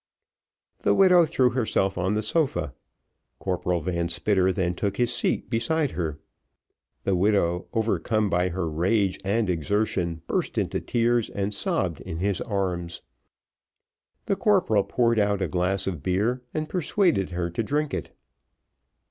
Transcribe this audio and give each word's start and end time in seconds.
The 0.79 0.95
widow 0.95 1.25
threw 1.25 1.51
herself 1.51 1.95
on 1.95 2.15
the 2.15 2.23
sofa 2.23 2.73
Corporal 3.37 3.81
Van 3.81 4.09
Spitter 4.09 4.51
then 4.51 4.73
took 4.73 4.97
his 4.97 5.13
seat 5.13 5.47
beside 5.47 5.91
her. 5.91 6.17
The 7.03 7.15
widow 7.15 7.67
overcome 7.71 8.27
by 8.27 8.49
her 8.49 8.67
rage 8.67 9.19
and 9.23 9.47
exertion, 9.47 10.23
burst 10.25 10.57
into 10.57 10.79
tears 10.81 11.29
and 11.29 11.53
sobbed 11.53 12.01
in 12.01 12.17
his 12.17 12.41
arms. 12.41 13.03
The 14.25 14.35
corporal 14.35 14.85
poured 14.85 15.19
out 15.19 15.39
a 15.39 15.47
glass 15.47 15.85
of 15.85 16.01
beer, 16.01 16.41
and 16.51 16.67
persuaded 16.67 17.29
her 17.29 17.51
to 17.51 17.61
drink 17.61 17.93
it. 17.93 18.09